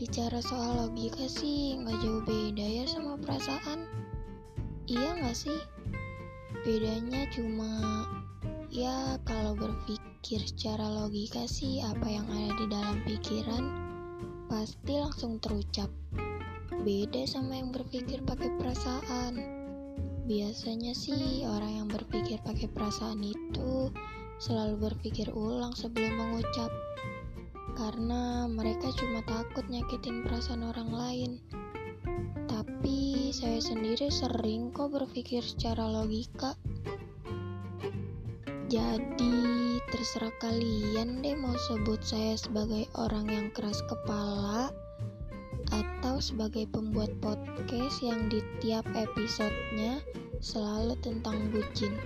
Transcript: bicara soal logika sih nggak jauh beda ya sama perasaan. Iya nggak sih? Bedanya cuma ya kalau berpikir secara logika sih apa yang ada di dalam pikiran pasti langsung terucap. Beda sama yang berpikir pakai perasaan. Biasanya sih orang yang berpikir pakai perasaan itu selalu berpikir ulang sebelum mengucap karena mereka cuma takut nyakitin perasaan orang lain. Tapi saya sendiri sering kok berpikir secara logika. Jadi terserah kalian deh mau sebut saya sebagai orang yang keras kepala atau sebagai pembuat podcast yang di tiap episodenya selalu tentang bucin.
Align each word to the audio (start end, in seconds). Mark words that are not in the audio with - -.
bicara 0.00 0.40
soal 0.40 0.80
logika 0.80 1.28
sih 1.28 1.76
nggak 1.76 2.00
jauh 2.00 2.24
beda 2.24 2.64
ya 2.64 2.88
sama 2.88 3.20
perasaan. 3.20 3.84
Iya 4.88 5.20
nggak 5.20 5.36
sih? 5.36 5.60
Bedanya 6.64 7.28
cuma 7.28 8.08
ya 8.72 9.20
kalau 9.28 9.52
berpikir 9.52 10.40
secara 10.40 10.88
logika 10.88 11.44
sih 11.44 11.84
apa 11.84 12.08
yang 12.08 12.24
ada 12.32 12.48
di 12.56 12.66
dalam 12.72 12.96
pikiran 13.04 13.64
pasti 14.48 14.96
langsung 14.96 15.36
terucap. 15.36 15.92
Beda 16.80 17.28
sama 17.28 17.60
yang 17.60 17.68
berpikir 17.68 18.24
pakai 18.24 18.56
perasaan. 18.56 19.36
Biasanya 20.24 20.96
sih 20.96 21.44
orang 21.44 21.84
yang 21.84 21.88
berpikir 21.92 22.40
pakai 22.40 22.72
perasaan 22.72 23.20
itu 23.20 23.92
selalu 24.40 24.88
berpikir 24.88 25.28
ulang 25.36 25.76
sebelum 25.76 26.16
mengucap 26.16 26.72
karena 27.80 28.44
mereka 28.44 28.92
cuma 28.92 29.24
takut 29.24 29.64
nyakitin 29.72 30.20
perasaan 30.20 30.68
orang 30.68 30.92
lain. 30.92 31.30
Tapi 32.44 33.32
saya 33.32 33.56
sendiri 33.56 34.12
sering 34.12 34.68
kok 34.68 34.92
berpikir 34.92 35.40
secara 35.40 35.88
logika. 35.88 36.52
Jadi 38.68 39.80
terserah 39.88 40.30
kalian 40.44 41.24
deh 41.24 41.32
mau 41.40 41.56
sebut 41.72 42.04
saya 42.04 42.36
sebagai 42.36 42.84
orang 43.00 43.26
yang 43.32 43.48
keras 43.56 43.80
kepala 43.88 44.68
atau 45.72 46.20
sebagai 46.20 46.68
pembuat 46.68 47.10
podcast 47.24 48.04
yang 48.04 48.28
di 48.28 48.44
tiap 48.60 48.84
episodenya 48.92 50.04
selalu 50.44 51.00
tentang 51.00 51.48
bucin. 51.48 51.96